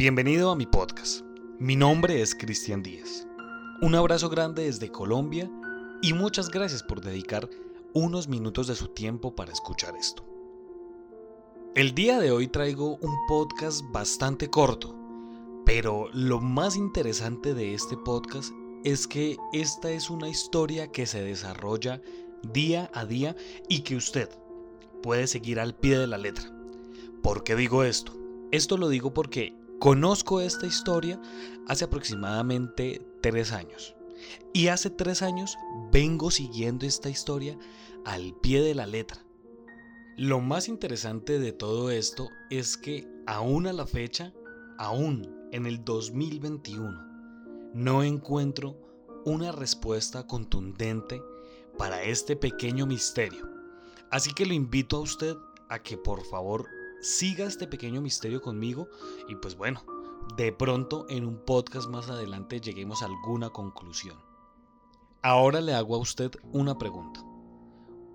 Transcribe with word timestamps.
Bienvenido 0.00 0.50
a 0.50 0.56
mi 0.56 0.64
podcast. 0.64 1.26
Mi 1.58 1.76
nombre 1.76 2.22
es 2.22 2.34
Cristian 2.34 2.82
Díaz. 2.82 3.26
Un 3.82 3.94
abrazo 3.94 4.30
grande 4.30 4.62
desde 4.62 4.90
Colombia 4.90 5.50
y 6.00 6.14
muchas 6.14 6.48
gracias 6.48 6.82
por 6.82 7.02
dedicar 7.02 7.50
unos 7.92 8.26
minutos 8.26 8.66
de 8.66 8.76
su 8.76 8.88
tiempo 8.88 9.34
para 9.34 9.52
escuchar 9.52 9.94
esto. 9.96 10.29
El 11.74 11.94
día 11.94 12.18
de 12.18 12.30
hoy 12.30 12.48
traigo 12.48 12.96
un 12.96 13.16
podcast 13.28 13.82
bastante 13.92 14.50
corto, 14.50 14.94
pero 15.64 16.08
lo 16.12 16.40
más 16.40 16.76
interesante 16.76 17.54
de 17.54 17.74
este 17.74 17.96
podcast 17.96 18.52
es 18.84 19.06
que 19.06 19.36
esta 19.52 19.90
es 19.90 20.10
una 20.10 20.28
historia 20.28 20.90
que 20.90 21.06
se 21.06 21.22
desarrolla 21.22 22.00
día 22.42 22.90
a 22.92 23.04
día 23.04 23.36
y 23.68 23.80
que 23.80 23.96
usted 23.96 24.28
puede 25.02 25.26
seguir 25.26 25.60
al 25.60 25.74
pie 25.74 25.98
de 25.98 26.06
la 26.06 26.18
letra. 26.18 26.50
¿Por 27.22 27.44
qué 27.44 27.56
digo 27.56 27.84
esto? 27.84 28.12
Esto 28.50 28.76
lo 28.76 28.88
digo 28.88 29.14
porque 29.14 29.54
Conozco 29.80 30.42
esta 30.42 30.66
historia 30.66 31.18
hace 31.66 31.86
aproximadamente 31.86 33.00
tres 33.22 33.50
años. 33.50 33.96
Y 34.52 34.68
hace 34.68 34.90
tres 34.90 35.22
años 35.22 35.56
vengo 35.90 36.30
siguiendo 36.30 36.84
esta 36.84 37.08
historia 37.08 37.56
al 38.04 38.34
pie 38.42 38.60
de 38.60 38.74
la 38.74 38.86
letra. 38.86 39.24
Lo 40.20 40.38
más 40.40 40.68
interesante 40.68 41.38
de 41.38 41.50
todo 41.50 41.90
esto 41.90 42.28
es 42.50 42.76
que 42.76 43.08
aún 43.26 43.66
a 43.66 43.72
la 43.72 43.86
fecha, 43.86 44.34
aún 44.76 45.48
en 45.50 45.64
el 45.64 45.82
2021, 45.82 47.72
no 47.72 48.02
encuentro 48.02 48.76
una 49.24 49.50
respuesta 49.50 50.26
contundente 50.26 51.22
para 51.78 52.02
este 52.02 52.36
pequeño 52.36 52.84
misterio. 52.84 53.48
Así 54.10 54.34
que 54.34 54.44
lo 54.44 54.52
invito 54.52 54.98
a 54.98 55.00
usted 55.00 55.38
a 55.70 55.82
que 55.82 55.96
por 55.96 56.22
favor 56.26 56.66
siga 57.00 57.46
este 57.46 57.66
pequeño 57.66 58.02
misterio 58.02 58.42
conmigo 58.42 58.88
y 59.26 59.36
pues 59.36 59.56
bueno, 59.56 59.82
de 60.36 60.52
pronto 60.52 61.06
en 61.08 61.24
un 61.24 61.38
podcast 61.46 61.88
más 61.88 62.10
adelante 62.10 62.60
lleguemos 62.60 63.00
a 63.00 63.06
alguna 63.06 63.48
conclusión. 63.48 64.18
Ahora 65.22 65.62
le 65.62 65.72
hago 65.72 65.94
a 65.94 65.98
usted 65.98 66.30
una 66.52 66.76
pregunta. 66.76 67.24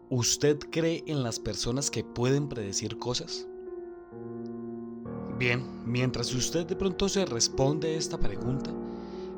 ¿Usted 0.10 0.60
cree 0.70 1.04
en 1.08 1.24
las 1.24 1.40
personas 1.40 1.90
que 1.90 2.04
pueden 2.04 2.48
predecir 2.48 3.00
cosas? 3.00 3.48
Bien, 5.40 5.66
mientras 5.84 6.32
usted 6.36 6.68
de 6.68 6.76
pronto 6.76 7.10
se 7.10 7.26
responde 7.26 7.98
esta 7.98 8.20
pregunta, 8.20 8.72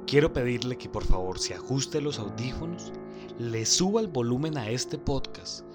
quiero 0.06 0.34
pedirle 0.34 0.78
que 0.78 0.90
por 0.90 1.06
favor 1.06 1.40
se 1.40 1.54
ajuste 1.54 2.02
los 2.02 2.20
audífonos, 2.20 2.92
le 3.40 3.66
suba 3.66 4.02
el 4.02 4.08
volumen 4.08 4.58
a 4.58 4.70
este 4.70 4.98
podcast 4.98 5.66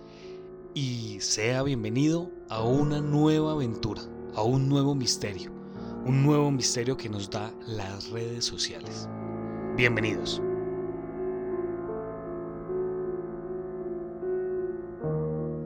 y 0.75 1.17
sea 1.21 1.63
bienvenido 1.63 2.31
a 2.51 2.63
una 2.63 3.01
nueva 3.01 3.53
aventura, 3.53 4.03
a 4.35 4.43
un 4.43 4.69
nuevo 4.69 4.95
misterio, 4.95 5.53
un 6.05 6.23
nuevo 6.23 6.51
misterio 6.51 6.99
que 6.99 7.09
nos 7.09 7.31
da 7.31 7.51
las 7.67 8.11
redes 8.11 8.45
sociales. 8.45 9.09
Bienvenidos. 9.75 10.43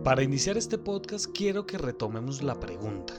Para 0.06 0.22
iniciar 0.22 0.56
este 0.56 0.78
podcast 0.78 1.26
quiero 1.34 1.66
que 1.66 1.78
retomemos 1.78 2.40
la 2.40 2.60
pregunta. 2.60 3.12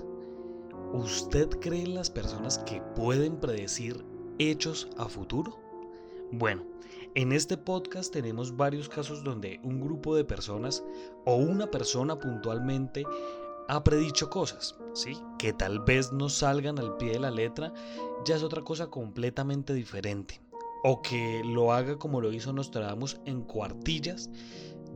¿Usted 0.93 1.49
cree 1.59 1.83
en 1.83 1.95
las 1.95 2.09
personas 2.09 2.59
que 2.59 2.81
pueden 2.95 3.41
predecir 3.41 4.05
hechos 4.39 4.87
a 4.95 5.09
futuro? 5.09 5.59
Bueno, 6.31 6.63
en 7.13 7.33
este 7.33 7.57
podcast 7.57 8.13
tenemos 8.13 8.55
varios 8.55 8.87
casos 8.87 9.21
donde 9.21 9.59
un 9.65 9.81
grupo 9.81 10.15
de 10.15 10.23
personas 10.23 10.81
o 11.25 11.35
una 11.35 11.69
persona 11.69 12.17
puntualmente 12.17 13.03
ha 13.67 13.83
predicho 13.83 14.29
cosas, 14.29 14.77
¿sí? 14.93 15.17
Que 15.37 15.51
tal 15.51 15.81
vez 15.81 16.13
no 16.13 16.29
salgan 16.29 16.79
al 16.79 16.95
pie 16.95 17.11
de 17.11 17.19
la 17.19 17.31
letra, 17.31 17.73
ya 18.23 18.37
es 18.37 18.43
otra 18.43 18.61
cosa 18.61 18.87
completamente 18.87 19.73
diferente. 19.73 20.39
O 20.85 21.01
que 21.01 21.41
lo 21.43 21.73
haga 21.73 21.99
como 21.99 22.21
lo 22.21 22.31
hizo 22.31 22.53
Nostradamus 22.53 23.19
en 23.25 23.41
cuartillas, 23.41 24.29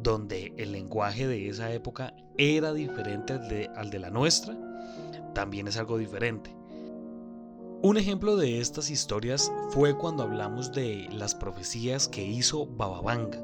donde 0.02 0.54
el 0.58 0.72
lenguaje 0.72 1.28
de 1.28 1.50
esa 1.50 1.72
época 1.72 2.14
era 2.38 2.74
diferente 2.74 3.34
al 3.34 3.48
de, 3.48 3.70
de 3.92 4.00
la 4.00 4.10
nuestra, 4.10 4.58
también 5.34 5.68
es 5.68 5.78
algo 5.78 5.98
diferente. 5.98 6.56
Un 7.84 7.98
ejemplo 7.98 8.38
de 8.38 8.60
estas 8.60 8.92
historias 8.92 9.52
fue 9.70 9.98
cuando 9.98 10.22
hablamos 10.22 10.72
de 10.72 11.08
las 11.12 11.34
profecías 11.34 12.08
que 12.08 12.24
hizo 12.24 12.68
Bababanga 12.68 13.44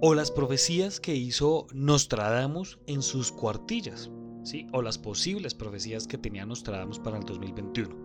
o 0.00 0.14
las 0.14 0.30
profecías 0.30 1.00
que 1.00 1.16
hizo 1.16 1.66
Nostradamus 1.72 2.78
en 2.86 3.02
sus 3.02 3.32
cuartillas, 3.32 4.10
¿sí? 4.44 4.68
o 4.72 4.82
las 4.82 4.98
posibles 4.98 5.54
profecías 5.54 6.06
que 6.06 6.18
tenía 6.18 6.46
Nostradamus 6.46 7.00
para 7.00 7.18
el 7.18 7.24
2021. 7.24 7.96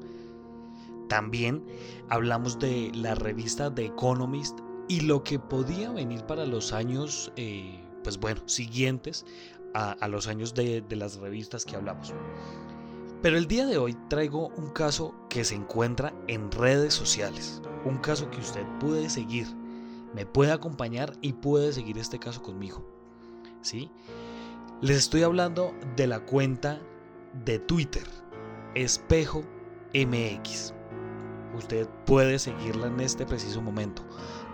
También 1.10 1.64
hablamos 2.10 2.60
de 2.60 2.92
la 2.94 3.16
revista 3.16 3.74
The 3.74 3.86
Economist 3.86 4.60
y 4.88 5.02
lo 5.02 5.24
que 5.24 5.40
podía 5.40 5.92
venir 5.92 6.24
para 6.26 6.46
los 6.46 6.74
años, 6.74 7.32
eh, 7.36 7.80
pues 8.08 8.22
bueno, 8.22 8.40
siguientes 8.46 9.26
a, 9.74 10.08
los 10.08 10.28
años 10.28 10.54
de, 10.54 10.82
las 10.92 11.18
revistas 11.18 11.66
que 11.66 11.76
hablamos. 11.76 12.14
Pero 13.22 13.38
el 13.38 13.50
día 13.50 13.66
de 13.66 13.78
hoy 13.78 13.98
traigo 14.08 14.48
un 14.56 14.70
caso 14.70 15.14
que 15.28 15.44
se 15.44 15.56
encuentra 15.56 16.14
en 16.30 16.50
redes 16.50 16.94
sociales. 16.94 17.62
Un 17.84 17.98
caso 17.98 18.32
que 18.32 18.40
usted 18.40 18.66
puede 18.80 19.10
seguir, 19.10 19.46
me 20.16 20.26
puede 20.26 20.54
acompañar 20.54 21.18
y 21.22 21.34
puede 21.34 21.74
seguir 21.74 21.98
este 21.98 22.18
caso 22.18 22.42
conmigo. 22.42 22.88
¿Sí? 23.62 23.92
Les 24.80 24.96
estoy 24.96 25.24
hablando 25.24 25.74
de 25.98 26.08
la 26.08 26.22
cuenta 26.22 26.80
de 27.44 27.60
Twitter, 27.60 28.08
Espejo 28.74 29.44
MX. 29.94 30.74
Usted 31.58 31.90
puede 32.06 32.40
seguirla 32.40 32.88
en 32.88 33.02
este 33.02 33.26
preciso 33.26 33.62
momento. 33.62 34.02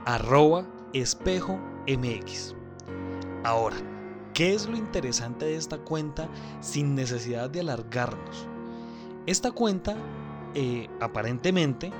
Arroba 0.06 0.66
Espejo 0.94 1.60
MX. 1.88 2.56
Ahora, 3.44 3.76
¿qué 4.34 4.54
es 4.54 4.68
lo 4.68 4.78
interesante 4.78 5.46
de 5.46 5.56
esta 5.56 5.78
cuenta 5.78 6.30
sin 6.62 6.96
necesidad 6.96 7.50
de 7.50 7.60
alargarnos? 7.60 8.48
Esta 9.26 9.52
cuenta 9.52 9.96
eh, 10.56 10.90
aparentemente 11.02 11.92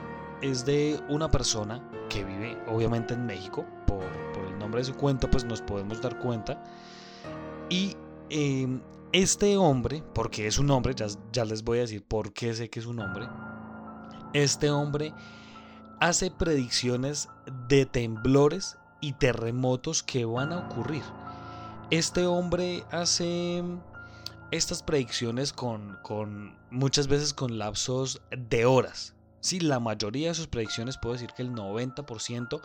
es 0.42 0.66
de 0.66 1.02
una 1.10 1.30
persona 1.30 1.90
que 2.10 2.24
vive 2.24 2.58
obviamente 2.68 3.14
en 3.14 3.26
México. 3.26 3.66
Por, 3.88 4.04
el 4.48 4.58
nombre 4.58 4.82
de 4.82 4.86
su 4.86 4.96
cuenta 4.96 5.30
pues 5.30 5.44
nos 5.44 5.62
podemos 5.62 6.02
dar 6.02 6.18
cuenta. 6.20 6.64
Y 7.70 7.96
em, 8.30 8.82
este 9.12 9.58
hombre, 9.58 10.04
porque 10.14 10.48
es 10.48 10.60
un 10.60 10.72
hombre, 10.72 10.94
ya, 10.96 11.08
ya 11.32 11.44
les 11.44 11.64
voy 11.64 11.80
a 11.80 11.82
decir 11.82 12.04
por 12.04 12.34
qué 12.34 12.54
sé 12.54 12.70
que 12.70 12.80
es 12.80 12.86
un 12.86 13.00
hombre. 13.00 13.28
Este 14.34 14.72
hombre 14.72 15.14
hace 16.00 16.32
predicciones 16.32 17.30
de 17.68 17.86
temblores 17.86 18.78
y 19.02 19.14
terremotos 19.14 20.04
que 20.04 20.26
van 20.26 20.54
a 20.54 20.60
ocurrir. 20.60 21.04
Este 21.94 22.26
hombre 22.26 22.84
hace 22.90 23.64
estas 24.50 24.82
predicciones 24.82 25.54
con, 25.54 26.00
con, 26.02 26.58
muchas 26.72 27.08
veces 27.08 27.36
con 27.36 27.60
lapsos 27.60 28.20
de 28.36 28.66
horas. 28.66 29.14
Sí, 29.42 29.60
la 29.60 29.80
mayoría 29.80 30.30
de 30.30 30.34
sus 30.34 30.48
predicciones 30.48 30.98
puedo 30.98 31.14
decir 31.14 31.30
que 31.38 31.44
el 31.44 31.52
90% 31.52 32.62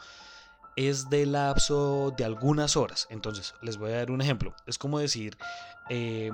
es 0.77 1.11
de 1.11 1.27
lapso 1.27 2.15
de 2.17 2.25
algunas 2.25 2.75
horas. 2.78 3.06
Entonces, 3.11 3.53
les 3.61 3.77
voy 3.77 3.93
a 3.93 3.97
dar 3.97 4.11
un 4.11 4.22
ejemplo. 4.22 4.55
Es 4.67 4.78
como 4.78 4.99
decir, 4.99 5.37
eh, 5.91 6.33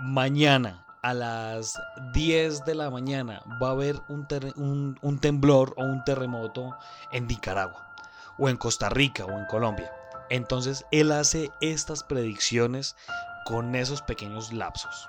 mañana 0.00 0.84
a 1.04 1.14
las 1.14 1.78
10 2.12 2.64
de 2.64 2.74
la 2.74 2.90
mañana 2.90 3.40
va 3.62 3.68
a 3.68 3.72
haber 3.74 4.00
un, 4.08 4.98
un 5.00 5.18
temblor 5.20 5.74
o 5.76 5.84
un 5.84 6.02
terremoto 6.02 6.76
en 7.12 7.28
Nicaragua, 7.28 7.94
o 8.36 8.48
en 8.48 8.56
Costa 8.56 8.88
Rica, 8.88 9.26
o 9.26 9.30
en 9.30 9.46
Colombia. 9.46 9.92
Entonces, 10.30 10.86
él 10.92 11.12
hace 11.12 11.50
estas 11.60 12.04
predicciones 12.04 12.96
con 13.44 13.74
esos 13.74 14.00
pequeños 14.02 14.52
lapsos. 14.52 15.08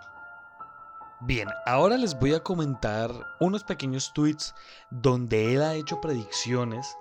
Bien, 1.22 1.48
ahora 1.68 1.98
les 1.98 2.18
voy 2.20 2.34
a 2.34 2.42
comentar 2.42 3.12
unos 3.40 3.64
pequeños 3.64 4.12
tweets 4.14 4.56
donde 4.90 5.54
él 5.54 5.62
ha 5.62 5.76
hecho 5.76 6.02
predicciones 6.02 6.98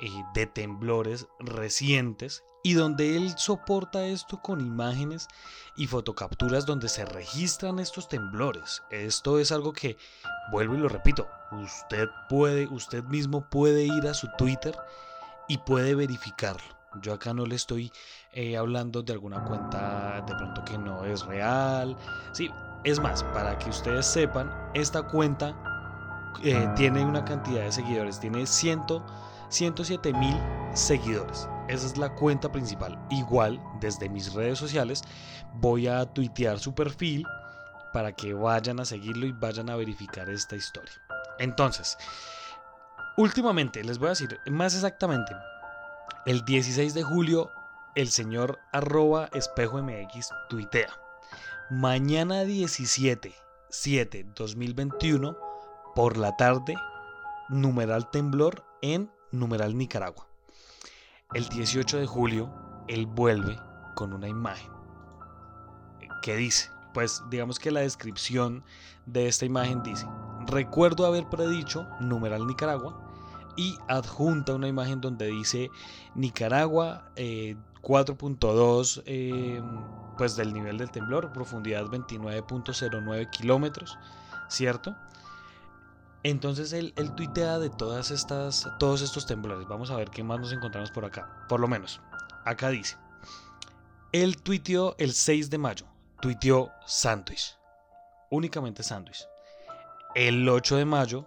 eh, 0.00 0.10
de 0.34 0.46
temblores 0.46 1.28
recientes 1.38 2.42
y 2.64 2.74
donde 2.74 3.16
él 3.16 3.32
soporta 3.38 4.04
esto 4.06 4.42
con 4.42 4.60
imágenes 4.60 5.28
y 5.76 5.86
fotocapturas 5.86 6.66
donde 6.66 6.88
se 6.88 7.04
registran 7.04 7.78
estos 7.78 8.08
temblores. 8.08 8.82
Esto 8.90 9.38
es 9.38 9.52
algo 9.52 9.72
que, 9.72 9.96
vuelvo 10.50 10.74
y 10.74 10.78
lo 10.78 10.88
repito, 10.88 11.28
usted 11.52 12.08
puede, 12.28 12.66
usted 12.66 13.04
mismo 13.04 13.48
puede 13.48 13.84
ir 13.84 14.08
a 14.08 14.14
su 14.14 14.28
Twitter 14.36 14.76
y 15.48 15.58
puede 15.58 15.94
verificarlo. 15.94 16.79
Yo 17.02 17.14
acá 17.14 17.32
no 17.32 17.46
le 17.46 17.54
estoy 17.54 17.92
eh, 18.32 18.56
hablando 18.56 19.02
de 19.02 19.12
alguna 19.12 19.44
cuenta 19.44 20.22
de 20.26 20.34
pronto 20.34 20.64
que 20.64 20.76
no 20.76 21.04
es 21.04 21.24
real. 21.24 21.96
Sí, 22.32 22.50
Es 22.82 22.98
más, 22.98 23.22
para 23.22 23.58
que 23.58 23.70
ustedes 23.70 24.06
sepan, 24.06 24.50
esta 24.74 25.02
cuenta 25.02 25.54
eh, 26.42 26.68
tiene 26.76 27.04
una 27.04 27.24
cantidad 27.24 27.62
de 27.62 27.72
seguidores, 27.72 28.18
tiene 28.18 28.46
100, 28.46 28.84
107 29.50 30.12
mil 30.14 30.36
seguidores. 30.74 31.48
Esa 31.68 31.86
es 31.86 31.96
la 31.96 32.14
cuenta 32.14 32.50
principal. 32.50 32.98
Igual, 33.10 33.62
desde 33.80 34.08
mis 34.08 34.32
redes 34.32 34.58
sociales, 34.58 35.02
voy 35.54 35.86
a 35.86 36.06
tuitear 36.06 36.58
su 36.58 36.74
perfil 36.74 37.24
para 37.92 38.12
que 38.12 38.34
vayan 38.34 38.80
a 38.80 38.84
seguirlo 38.84 39.26
y 39.26 39.32
vayan 39.32 39.70
a 39.70 39.76
verificar 39.76 40.28
esta 40.30 40.56
historia. 40.56 40.92
Entonces, 41.38 41.96
últimamente, 43.16 43.84
les 43.84 43.98
voy 43.98 44.06
a 44.06 44.10
decir 44.10 44.38
más 44.46 44.74
exactamente, 44.74 45.34
el 46.26 46.44
16 46.44 46.94
de 46.94 47.02
julio, 47.02 47.50
el 47.94 48.08
señor 48.08 48.58
arroba 48.72 49.28
espejo 49.32 49.82
MX 49.82 50.30
tuitea. 50.48 50.90
Mañana 51.70 52.44
17, 52.44 53.34
7, 53.68 54.26
2021, 54.34 55.36
por 55.94 56.16
la 56.16 56.36
tarde, 56.36 56.74
numeral 57.48 58.10
temblor 58.10 58.64
en 58.82 59.10
numeral 59.30 59.76
Nicaragua. 59.76 60.26
El 61.32 61.48
18 61.48 61.98
de 61.98 62.06
julio, 62.06 62.52
él 62.88 63.06
vuelve 63.06 63.58
con 63.94 64.12
una 64.12 64.28
imagen 64.28 64.70
que 66.22 66.36
dice, 66.36 66.70
pues 66.92 67.22
digamos 67.30 67.58
que 67.58 67.70
la 67.70 67.80
descripción 67.80 68.64
de 69.06 69.28
esta 69.28 69.44
imagen 69.44 69.82
dice, 69.82 70.06
recuerdo 70.46 71.06
haber 71.06 71.28
predicho 71.28 71.86
numeral 72.00 72.46
Nicaragua 72.46 73.09
y 73.56 73.78
adjunta 73.88 74.54
una 74.54 74.68
imagen 74.68 75.00
donde 75.00 75.26
dice 75.26 75.70
Nicaragua 76.14 77.10
4.2 77.16 79.02
eh, 79.06 79.62
pues 80.18 80.36
del 80.36 80.52
nivel 80.52 80.78
del 80.78 80.90
temblor, 80.90 81.32
profundidad 81.32 81.86
29.09 81.86 83.30
kilómetros, 83.30 83.98
¿cierto? 84.48 84.94
Entonces 86.22 86.74
él, 86.74 86.92
él, 86.96 87.14
tuitea 87.14 87.58
de 87.58 87.70
todas 87.70 88.10
estas, 88.10 88.68
todos 88.78 89.00
estos 89.00 89.24
temblores. 89.24 89.66
Vamos 89.66 89.90
a 89.90 89.96
ver 89.96 90.10
qué 90.10 90.22
más 90.22 90.38
nos 90.38 90.52
encontramos 90.52 90.90
por 90.90 91.06
acá. 91.06 91.46
Por 91.48 91.60
lo 91.60 91.68
menos, 91.68 92.02
acá 92.44 92.68
dice. 92.68 92.98
Él 94.12 94.42
tuiteó 94.42 94.94
el 94.98 95.12
6 95.12 95.48
de 95.48 95.56
mayo. 95.56 95.86
Tuiteó 96.20 96.70
sándwich. 96.84 97.56
Únicamente 98.28 98.82
sándwich. 98.82 99.24
El 100.14 100.46
8 100.46 100.76
de 100.76 100.84
mayo 100.84 101.26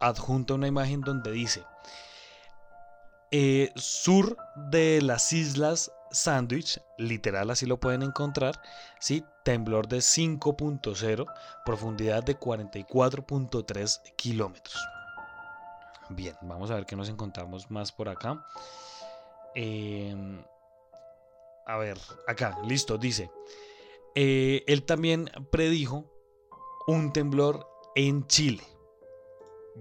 adjunta 0.00 0.54
una 0.54 0.66
imagen 0.66 1.02
donde 1.02 1.30
dice 1.30 1.64
eh, 3.32 3.70
sur 3.76 4.36
de 4.56 5.00
las 5.02 5.32
islas 5.32 5.92
Sandwich, 6.10 6.80
literal 6.98 7.50
así 7.50 7.64
lo 7.64 7.78
pueden 7.78 8.02
encontrar, 8.02 8.60
¿sí? 8.98 9.24
temblor 9.44 9.86
de 9.86 9.98
5.0, 9.98 11.26
profundidad 11.64 12.24
de 12.24 12.36
44.3 12.36 14.14
kilómetros. 14.16 14.84
Bien, 16.08 16.34
vamos 16.42 16.72
a 16.72 16.74
ver 16.74 16.86
qué 16.86 16.96
nos 16.96 17.08
encontramos 17.08 17.70
más 17.70 17.92
por 17.92 18.08
acá. 18.08 18.44
Em, 19.54 20.42
a 21.66 21.76
ver, 21.76 21.98
acá, 22.26 22.58
listo, 22.64 22.98
dice. 22.98 23.30
Eh, 24.16 24.64
él 24.66 24.84
también 24.84 25.30
predijo 25.52 26.10
un 26.88 27.12
temblor 27.12 27.64
en 27.94 28.26
Chile. 28.26 28.64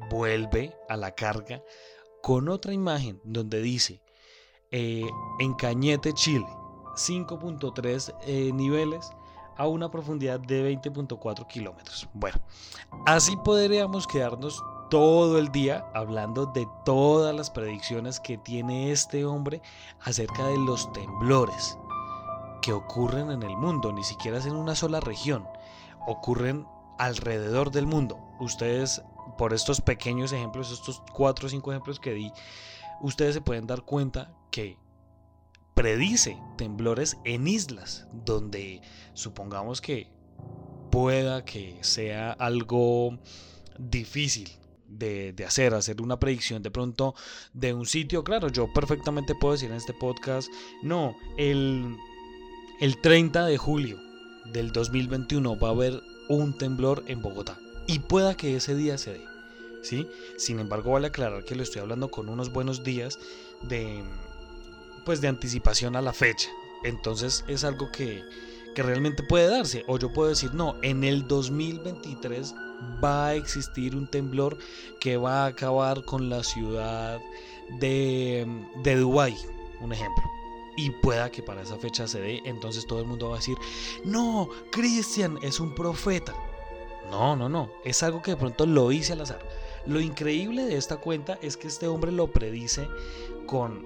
Vuelve 0.10 0.76
a 0.88 0.98
la 0.98 1.16
carga 1.16 1.62
con 2.22 2.50
otra 2.50 2.74
imagen 2.74 3.20
donde 3.24 3.62
dice 3.62 4.02
eh, 4.72 5.06
en 5.40 5.54
Cañete, 5.56 6.14
Chile, 6.14 6.48
5.3 6.96 8.16
eh, 8.26 8.52
niveles 8.54 9.10
a 9.58 9.68
una 9.68 9.92
profundidad 9.92 10.40
de 10.40 10.74
20.4 10.82 11.48
kilómetros. 11.48 12.08
Bueno, 12.14 12.40
así 13.06 13.36
podríamos 13.38 14.08
quedarnos 14.08 14.64
todo 14.90 15.38
el 15.38 15.52
día 15.52 15.86
hablando 15.94 16.46
de 16.48 16.68
todas 16.86 17.36
las 17.36 17.50
predicciones 17.50 18.20
que 18.20 18.38
tiene 18.38 18.92
este 18.92 19.26
hombre 19.26 19.62
acerca 20.02 20.48
de 20.48 20.58
los 20.58 20.92
temblores 20.94 21.78
que 22.62 22.74
ocurren 22.74 23.32
en 23.32 23.44
el 23.44 23.56
mundo, 23.56 23.92
ni 23.94 24.04
siquiera 24.04 24.38
es 24.38 24.46
en 24.46 24.56
una 24.56 24.76
sola 24.76 25.00
región, 25.00 25.48
ocurren 26.08 26.68
alrededor 26.98 27.72
del 27.72 27.86
mundo. 27.86 28.20
Ustedes, 28.40 29.02
por 29.40 29.54
estos 29.54 29.80
pequeños 29.80 30.34
ejemplos, 30.34 30.70
estos 30.70 31.02
cuatro 31.14 31.48
o 31.48 31.50
cinco 31.50 31.72
ejemplos 31.72 31.98
que 31.98 32.14
di, 32.14 32.30
ustedes 33.00 33.36
se 33.36 33.40
pueden 33.40 33.68
dar 33.68 33.84
cuenta 33.84 34.36
que 34.52 34.78
predice 35.74 36.38
temblores 36.58 37.16
en 37.24 37.48
islas, 37.48 38.06
donde 38.12 38.82
supongamos 39.14 39.80
que 39.80 40.12
pueda 40.92 41.46
que 41.46 41.78
sea 41.80 42.34
algo 42.34 43.18
difícil 43.78 44.50
de, 44.90 45.34
hacer, 45.48 45.74
hacer 45.74 46.02
una 46.02 46.20
predicción 46.20 46.62
de 46.62 46.72
pronto 46.72 47.16
de 47.54 47.74
un 47.74 47.86
sitio. 47.86 48.26
Claro, 48.26 48.50
yo 48.50 48.68
perfectamente 48.74 49.36
puedo 49.36 49.54
decir 49.54 49.72
en 49.72 49.78
este 49.78 49.94
podcast, 49.94 50.50
no, 50.84 51.16
el, 51.38 51.96
el 52.82 53.00
30 53.00 53.46
de 53.46 53.58
julio 53.58 54.02
del 54.52 54.74
2021 54.74 55.58
va 55.58 55.70
a 55.70 55.72
haber 55.72 56.02
un 56.28 56.58
temblor 56.58 57.06
en 57.08 57.22
Bogotá. 57.22 57.58
Y 57.90 57.98
pueda 57.98 58.38
que 58.38 58.56
ese 58.56 58.76
día 58.76 59.00
se 59.00 59.14
dé. 59.14 59.26
¿sí? 59.82 60.08
Sin 60.38 60.60
embargo, 60.60 60.92
vale 60.92 61.08
aclarar 61.08 61.44
que 61.44 61.56
lo 61.56 61.64
estoy 61.64 61.82
hablando 61.82 62.12
con 62.12 62.30
unos 62.30 62.52
buenos 62.52 62.84
días 62.84 63.18
de, 63.64 64.04
pues, 65.06 65.22
de 65.22 65.28
anticipación 65.28 65.96
a 65.96 66.02
la 66.04 66.14
fecha. 66.14 66.50
Entonces 66.84 67.44
es 67.48 67.64
algo 67.64 67.92
que, 67.92 68.24
que 68.76 68.84
realmente 68.84 69.24
puede 69.24 69.50
darse. 69.50 69.86
O 69.88 69.98
yo 69.98 70.14
puedo 70.14 70.30
decir, 70.30 70.54
no, 70.54 70.76
en 70.84 71.04
el 71.04 71.28
2023 71.28 72.54
va 73.04 73.30
a 73.30 73.34
existir 73.34 73.96
un 73.96 74.06
temblor 74.06 74.60
que 75.00 75.18
va 75.18 75.46
a 75.46 75.48
acabar 75.48 76.06
con 76.06 76.30
la 76.30 76.44
ciudad 76.44 77.20
de, 77.80 78.48
de 78.84 78.96
Dubái, 78.98 79.36
un 79.82 79.94
ejemplo. 79.94 80.24
Y 80.78 80.92
pueda 81.02 81.32
que 81.32 81.42
para 81.42 81.64
esa 81.64 81.78
fecha 81.80 82.08
se 82.08 82.22
dé, 82.22 82.42
entonces 82.46 82.86
todo 82.86 83.00
el 83.00 83.08
mundo 83.08 83.30
va 83.30 83.38
a 83.38 83.40
decir, 83.40 83.58
no, 84.06 84.48
Cristian 84.72 85.40
es 85.42 85.60
un 85.60 85.74
profeta. 85.74 86.36
No, 87.10 87.36
no, 87.36 87.50
no, 87.50 87.72
es 87.84 88.04
algo 88.04 88.22
que 88.22 88.32
de 88.32 88.38
pronto 88.38 88.66
lo 88.66 88.92
hice 88.92 89.14
al 89.14 89.22
azar. 89.22 89.40
Lo 89.86 90.00
increíble 90.00 90.66
de 90.66 90.78
esta 90.78 90.98
cuenta 90.98 91.40
es 91.42 91.58
que 91.58 91.68
este 91.68 91.88
hombre 91.88 92.12
lo 92.12 92.28
predice 92.28 92.88
con, 93.46 93.86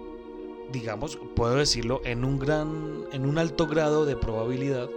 digamos, 0.71 1.17
puedo 1.35 1.55
decirlo, 1.55 2.01
en 2.03 2.25
un 2.25 2.39
gran, 2.39 3.05
en 3.11 3.25
un 3.25 3.37
alto 3.37 3.67
grado 3.67 4.05
de 4.05 4.17
probabilidad 4.17 4.89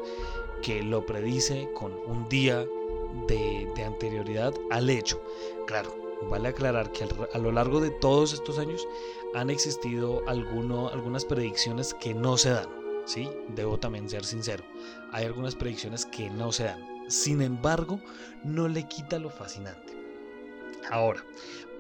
que 0.63 0.83
lo 0.83 1.07
predice 1.07 1.69
con 1.75 1.93
un 2.07 2.29
día 2.29 2.67
de, 3.29 3.85
anterioridad 3.85 4.55
al 4.71 4.91
hecho. 4.91 5.23
Claro, 5.67 5.95
vale 6.29 6.49
aclarar 6.49 6.91
que 6.91 7.07
a 7.33 7.39
lo 7.39 7.53
largo 7.53 7.81
de 7.81 7.91
todos 7.91 8.33
estos 8.33 8.59
años 8.59 8.87
han 9.35 9.51
existido 9.51 10.23
algunas 10.27 11.25
predicciones 11.25 11.95
que 11.95 12.15
no 12.15 12.37
se 12.37 12.51
dan. 12.51 12.69
¿sí? 13.05 13.29
Debo 13.55 13.79
también 13.79 14.09
ser 14.09 14.25
sincero. 14.25 14.65
Hay 15.13 15.25
algunas 15.25 15.55
predicciones 15.55 16.07
que 16.07 16.31
no 16.31 16.53
se 16.53 16.65
dan. 16.65 16.96
Sin 17.09 17.43
embargo, 17.43 18.01
no 18.45 18.69
le 18.69 18.85
quita 18.85 19.19
lo 19.19 19.31
fascinante. 19.31 19.95
Ahora, 20.91 21.25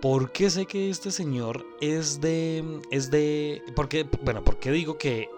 ¿por 0.01 0.33
qué 0.33 0.51
sé 0.51 0.67
que 0.67 0.91
este 0.91 1.11
señor 1.11 1.65
es 1.81 2.21
de. 2.21 2.81
es 2.91 3.11
de. 3.11 3.63
Porque, 3.75 4.09
bueno, 4.23 4.43
¿por 4.43 4.59
qué 4.59 4.71
digo 4.71 4.99
que 4.99 5.29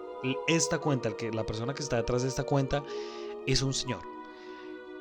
esta 0.47 0.79
cuenta, 0.79 1.15
que 1.15 1.31
la 1.31 1.45
persona 1.45 1.73
que 1.73 1.83
está 1.83 1.97
detrás 1.97 2.23
de 2.23 2.29
esta 2.29 2.43
cuenta, 2.43 2.83
es 3.45 3.61
un 3.61 3.73
señor? 3.73 4.01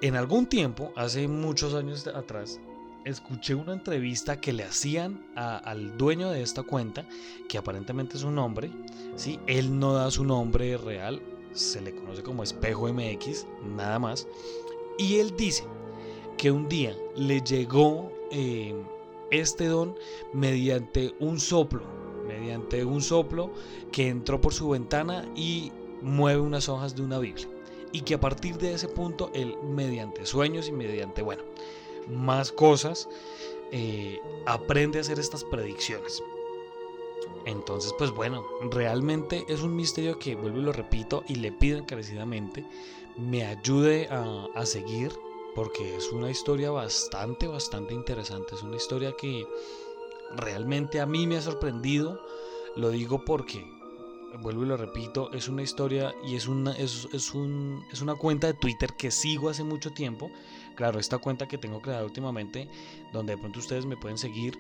En 0.00 0.14
algún 0.14 0.47
tiempo, 0.47 0.92
hace 0.95 1.26
muchos 1.26 1.75
años 1.75 2.07
atrás, 2.07 2.61
escuché 3.04 3.54
una 3.54 3.73
entrevista 3.73 4.40
que 4.40 4.52
le 4.52 4.64
hacían 4.64 5.26
al 5.35 5.97
dueño 5.97 6.30
de 6.30 6.42
esta 6.42 6.62
cuenta, 6.62 7.04
que 7.49 7.59
aparentemente 7.59 8.16
es 8.16 8.23
un 8.23 8.38
hombre, 8.38 8.71
¿sí? 9.16 9.40
Él 9.47 9.78
no 9.78 9.95
da 9.95 10.11
su 10.11 10.25
nombre 10.25 10.76
real, 10.76 11.21
se 11.52 11.80
le 11.80 11.95
conoce 11.95 12.23
como 12.23 12.42
Espejo 12.42 12.92
MX, 12.92 13.47
nada 13.64 13.99
más. 13.99 14.26
Y 14.98 15.20
él 15.20 15.34
dice 15.36 15.64
que 16.36 16.50
un 16.50 16.68
día 16.68 16.96
le 17.16 17.40
llegó 17.40 18.12
eh, 18.30 18.74
este 19.30 19.66
don 19.66 19.96
mediante 20.32 21.14
un 21.20 21.38
soplo, 21.38 21.82
mediante 22.26 22.84
un 22.84 23.00
soplo 23.00 23.50
que 23.92 24.08
entró 24.08 24.40
por 24.40 24.52
su 24.52 24.70
ventana 24.70 25.30
y 25.34 25.72
mueve 26.02 26.40
unas 26.40 26.68
hojas 26.68 26.94
de 26.94 27.02
una 27.02 27.18
Biblia. 27.18 27.48
Y 27.92 28.02
que 28.02 28.14
a 28.14 28.20
partir 28.20 28.58
de 28.58 28.74
ese 28.74 28.88
punto, 28.88 29.30
él, 29.34 29.56
mediante 29.62 30.26
sueños 30.26 30.68
y 30.68 30.72
mediante, 30.72 31.22
bueno, 31.22 31.42
más 32.08 32.52
cosas, 32.52 33.08
eh, 33.70 34.20
aprende 34.46 34.98
a 34.98 35.00
hacer 35.02 35.18
estas 35.18 35.44
predicciones. 35.44 36.22
Entonces, 37.46 37.94
pues 37.96 38.10
bueno, 38.10 38.44
realmente 38.70 39.44
es 39.48 39.62
un 39.62 39.74
misterio 39.74 40.18
que, 40.18 40.34
vuelvo 40.34 40.58
y 40.58 40.62
lo 40.62 40.72
repito, 40.72 41.24
y 41.28 41.36
le 41.36 41.52
pido 41.52 41.78
encarecidamente, 41.78 42.64
me 43.18 43.44
ayude 43.44 44.08
a, 44.10 44.46
a 44.54 44.64
seguir 44.64 45.12
porque 45.54 45.96
es 45.96 46.12
una 46.12 46.30
historia 46.30 46.70
bastante, 46.70 47.48
bastante 47.48 47.94
interesante. 47.94 48.54
Es 48.54 48.62
una 48.62 48.76
historia 48.76 49.12
que 49.18 49.44
realmente 50.37 51.00
a 51.00 51.06
mí 51.06 51.26
me 51.26 51.37
ha 51.37 51.42
sorprendido. 51.42 52.20
Lo 52.76 52.90
digo 52.90 53.25
porque 53.25 53.66
vuelvo 54.40 54.62
y 54.62 54.66
lo 54.66 54.76
repito, 54.76 55.32
es 55.32 55.48
una 55.48 55.62
historia 55.62 56.14
y 56.25 56.37
es 56.37 56.48
una, 56.48 56.72
es, 56.76 57.34
un, 57.34 57.84
es 57.92 58.02
una 58.02 58.14
cuenta 58.14 58.46
de 58.46 58.54
Twitter 58.54 58.92
que 58.94 59.10
sigo 59.10 59.48
hace 59.48 59.64
mucho 59.64 59.92
tiempo. 59.92 60.30
Claro, 60.76 61.00
esta 61.00 61.18
cuenta 61.18 61.48
que 61.48 61.58
tengo 61.58 61.80
creada 61.80 62.04
últimamente, 62.04 62.68
donde 63.12 63.34
de 63.34 63.38
pronto 63.38 63.58
ustedes 63.58 63.87
me 63.87 63.96
pueden 63.96 64.18
seguir, 64.18 64.58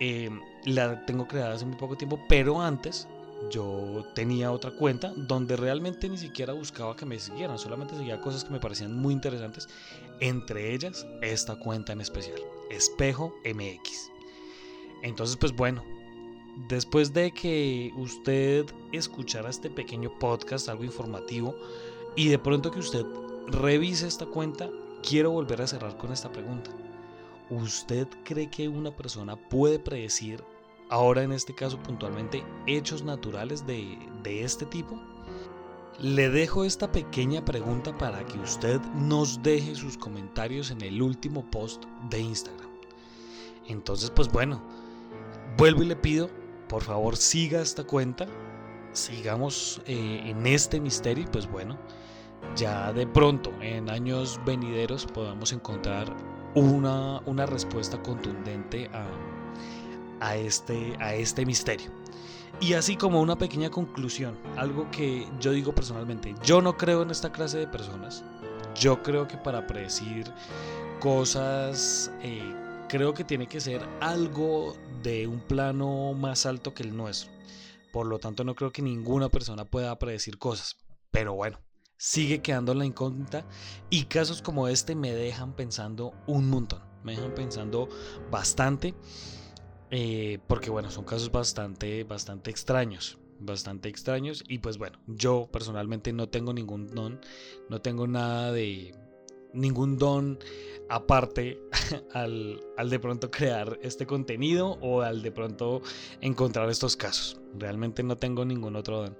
eh, 0.00 0.30
la 0.64 1.04
tengo 1.04 1.26
creada 1.26 1.54
hace 1.54 1.66
muy 1.66 1.76
poco 1.76 1.96
tiempo, 1.96 2.18
pero 2.28 2.60
antes 2.60 3.08
yo 3.50 4.04
tenía 4.14 4.50
otra 4.50 4.70
cuenta 4.70 5.12
donde 5.16 5.56
realmente 5.56 6.08
ni 6.08 6.18
siquiera 6.18 6.52
buscaba 6.52 6.96
que 6.96 7.06
me 7.06 7.18
siguieran, 7.18 7.58
solamente 7.58 7.96
seguía 7.96 8.20
cosas 8.20 8.44
que 8.44 8.52
me 8.52 8.60
parecían 8.60 8.94
muy 8.94 9.14
interesantes, 9.14 9.68
entre 10.20 10.74
ellas 10.74 11.06
esta 11.22 11.56
cuenta 11.56 11.92
en 11.92 12.00
especial, 12.00 12.40
Espejo 12.70 13.34
MX. 13.44 14.10
Entonces, 15.02 15.36
pues 15.36 15.52
bueno, 15.52 15.84
después 16.68 17.12
de 17.12 17.30
que 17.30 17.92
usted 17.96 18.66
escuchara 18.92 19.50
este 19.50 19.70
pequeño 19.70 20.18
podcast, 20.18 20.68
algo 20.68 20.84
informativo, 20.84 21.54
y 22.16 22.28
de 22.28 22.38
pronto 22.38 22.70
que 22.70 22.80
usted 22.80 23.06
revise 23.46 24.08
esta 24.08 24.26
cuenta, 24.26 24.68
quiero 25.08 25.30
volver 25.30 25.62
a 25.62 25.66
cerrar 25.66 25.96
con 25.96 26.12
esta 26.12 26.32
pregunta. 26.32 26.70
¿Usted 27.50 28.08
cree 28.24 28.50
que 28.50 28.68
una 28.68 28.94
persona 28.94 29.36
puede 29.36 29.78
predecir, 29.78 30.42
ahora 30.88 31.22
en 31.22 31.32
este 31.32 31.54
caso 31.54 31.78
puntualmente, 31.82 32.44
hechos 32.66 33.02
naturales 33.02 33.66
de, 33.66 33.98
de 34.22 34.44
este 34.44 34.66
tipo? 34.66 35.00
Le 35.98 36.30
dejo 36.30 36.64
esta 36.64 36.92
pequeña 36.92 37.44
pregunta 37.44 37.96
para 37.98 38.24
que 38.24 38.38
usted 38.38 38.80
nos 38.94 39.42
deje 39.42 39.74
sus 39.74 39.96
comentarios 39.96 40.70
en 40.70 40.80
el 40.82 41.02
último 41.02 41.50
post 41.50 41.84
de 42.08 42.20
Instagram. 42.20 42.70
Entonces, 43.66 44.10
pues 44.10 44.30
bueno, 44.30 44.62
vuelvo 45.56 45.82
y 45.82 45.86
le 45.86 45.96
pido 45.96 46.30
por 46.68 46.82
favor 46.82 47.16
siga 47.16 47.60
esta 47.60 47.84
cuenta, 47.84 48.26
sigamos 48.92 49.82
eh, 49.86 50.22
en 50.26 50.46
este 50.46 50.80
misterio 50.80 51.24
y 51.24 51.26
pues 51.26 51.50
bueno, 51.50 51.78
ya 52.56 52.92
de 52.92 53.06
pronto 53.06 53.50
en 53.60 53.88
años 53.90 54.38
venideros 54.44 55.06
podamos 55.06 55.52
encontrar 55.52 56.14
una, 56.54 57.20
una 57.20 57.46
respuesta 57.46 58.00
contundente 58.02 58.88
a, 58.92 59.06
a, 60.20 60.36
este, 60.36 60.96
a 61.00 61.14
este 61.14 61.44
misterio. 61.46 61.90
Y 62.60 62.72
así 62.72 62.96
como 62.96 63.20
una 63.20 63.38
pequeña 63.38 63.70
conclusión, 63.70 64.36
algo 64.56 64.90
que 64.90 65.28
yo 65.38 65.52
digo 65.52 65.74
personalmente, 65.74 66.34
yo 66.42 66.60
no 66.60 66.76
creo 66.76 67.02
en 67.02 67.10
esta 67.10 67.30
clase 67.30 67.58
de 67.58 67.68
personas, 67.68 68.24
yo 68.74 69.02
creo 69.02 69.28
que 69.28 69.36
para 69.36 69.66
predecir 69.66 70.26
cosas 70.98 72.10
eh, 72.22 72.52
creo 72.88 73.14
que 73.14 73.22
tiene 73.22 73.46
que 73.46 73.60
ser 73.60 73.86
algo 74.00 74.76
de 75.02 75.26
un 75.26 75.40
plano 75.40 76.14
más 76.14 76.46
alto 76.46 76.74
que 76.74 76.82
el 76.82 76.96
nuestro. 76.96 77.30
Por 77.92 78.06
lo 78.06 78.18
tanto, 78.18 78.44
no 78.44 78.54
creo 78.54 78.72
que 78.72 78.82
ninguna 78.82 79.28
persona 79.28 79.64
pueda 79.64 79.98
predecir 79.98 80.38
cosas. 80.38 80.76
Pero 81.10 81.34
bueno, 81.34 81.58
sigue 81.96 82.42
quedando 82.42 82.74
la 82.74 82.84
incógnita 82.84 83.44
y 83.90 84.04
casos 84.04 84.42
como 84.42 84.68
este 84.68 84.94
me 84.94 85.12
dejan 85.12 85.54
pensando 85.54 86.12
un 86.26 86.50
montón. 86.50 86.82
Me 87.02 87.12
dejan 87.12 87.34
pensando 87.34 87.88
bastante. 88.30 88.94
Eh, 89.90 90.38
porque 90.46 90.70
bueno, 90.70 90.90
son 90.90 91.04
casos 91.04 91.30
bastante, 91.30 92.04
bastante 92.04 92.50
extraños. 92.50 93.18
Bastante 93.40 93.88
extraños. 93.88 94.44
Y 94.48 94.58
pues 94.58 94.78
bueno, 94.78 94.98
yo 95.06 95.48
personalmente 95.50 96.12
no 96.12 96.28
tengo 96.28 96.52
ningún 96.52 96.88
don. 96.88 97.20
No 97.68 97.80
tengo 97.80 98.06
nada 98.06 98.52
de 98.52 98.94
ningún 99.52 99.98
don 99.98 100.38
aparte 100.88 101.60
al, 102.12 102.60
de 102.88 102.98
pronto 102.98 103.30
crear 103.30 103.78
este 103.82 104.06
contenido 104.06 104.78
o 104.80 105.02
al 105.02 105.22
de 105.22 105.32
pronto 105.32 105.82
encontrar 106.20 106.68
estos 106.70 106.96
casos. 106.96 107.40
Realmente 107.58 108.02
no 108.02 108.16
tengo 108.16 108.44
ningún 108.44 108.76
otro 108.76 109.02
don. 109.02 109.16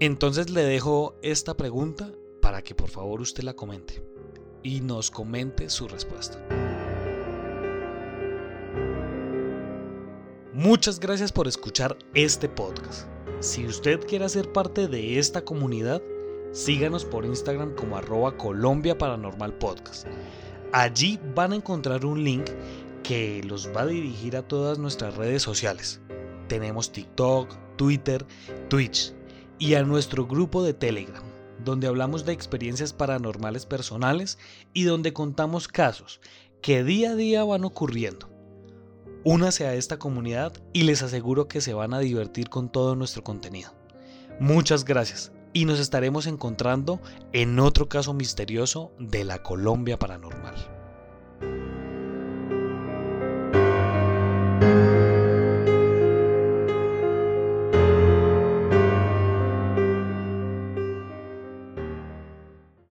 Entonces 0.00 0.50
le 0.50 0.62
dejo 0.62 1.16
esta 1.22 1.56
pregunta 1.56 2.12
para 2.40 2.62
que 2.62 2.74
por 2.74 2.88
favor 2.88 3.20
usted 3.20 3.42
la 3.42 3.54
comente 3.54 4.02
y 4.62 4.80
nos 4.80 5.10
comente 5.10 5.68
su 5.70 5.88
respuesta. 5.88 6.44
Muchas 10.58 10.98
gracias 10.98 11.30
por 11.30 11.46
escuchar 11.46 11.96
este 12.14 12.48
podcast. 12.48 13.06
Si 13.38 13.64
usted 13.64 14.00
quiere 14.00 14.28
ser 14.28 14.52
parte 14.52 14.88
de 14.88 15.20
esta 15.20 15.44
comunidad, 15.44 16.02
Síganos 16.50 17.04
por 17.04 17.24
Instagram 17.26 17.74
como 17.74 17.96
arroba 17.96 18.36
Colombia 18.36 18.96
Paranormal 18.96 19.52
Podcast. 19.58 20.06
Allí 20.72 21.20
van 21.34 21.52
a 21.52 21.56
encontrar 21.56 22.06
un 22.06 22.24
link 22.24 22.46
que 23.02 23.42
los 23.44 23.68
va 23.68 23.82
a 23.82 23.86
dirigir 23.86 24.36
a 24.36 24.48
todas 24.48 24.78
nuestras 24.78 25.14
redes 25.16 25.42
sociales. 25.42 26.00
Tenemos 26.48 26.90
TikTok, 26.90 27.54
Twitter, 27.76 28.26
Twitch 28.68 29.12
y 29.58 29.74
a 29.74 29.84
nuestro 29.84 30.26
grupo 30.26 30.64
de 30.64 30.74
Telegram, 30.74 31.22
donde 31.64 31.86
hablamos 31.86 32.24
de 32.24 32.32
experiencias 32.32 32.92
paranormales 32.92 33.66
personales 33.66 34.38
y 34.72 34.84
donde 34.84 35.12
contamos 35.12 35.68
casos 35.68 36.20
que 36.62 36.82
día 36.82 37.10
a 37.10 37.14
día 37.14 37.44
van 37.44 37.64
ocurriendo. 37.64 38.37
Únase 39.24 39.66
a 39.66 39.74
esta 39.74 39.98
comunidad 39.98 40.52
y 40.72 40.82
les 40.82 41.02
aseguro 41.02 41.48
que 41.48 41.60
se 41.60 41.74
van 41.74 41.92
a 41.92 41.98
divertir 41.98 42.48
con 42.48 42.70
todo 42.70 42.94
nuestro 42.94 43.24
contenido. 43.24 43.72
Muchas 44.40 44.84
gracias 44.84 45.32
y 45.52 45.64
nos 45.64 45.80
estaremos 45.80 46.26
encontrando 46.26 47.00
en 47.32 47.58
otro 47.58 47.88
caso 47.88 48.14
misterioso 48.14 48.92
de 48.98 49.24
la 49.24 49.42
Colombia 49.42 49.98
paranormal. 49.98 50.77